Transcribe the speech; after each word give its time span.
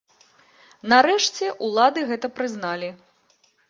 Нарэшце, 0.93 1.53
улады 1.69 1.99
гэта 2.11 2.35
прызналі. 2.41 2.95